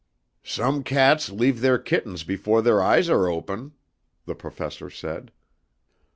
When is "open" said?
3.29-3.73